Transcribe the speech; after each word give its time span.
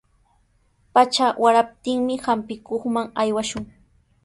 Pacha 0.93 1.27
waraptinmi 1.43 2.15
hampikuqman 2.25 3.07
aywashun. 3.25 3.63